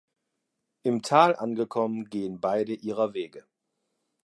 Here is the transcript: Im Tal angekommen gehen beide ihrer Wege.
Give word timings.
Im 0.81 1.03
Tal 1.03 1.35
angekommen 1.35 2.05
gehen 2.09 2.39
beide 2.41 2.73
ihrer 2.73 3.13
Wege. 3.13 3.45